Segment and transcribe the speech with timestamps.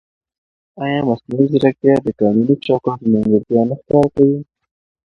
[0.83, 4.39] ایا مصنوعي ځیرکتیا د قانوني چوکاټ نیمګړتیا نه ښکاره کوي؟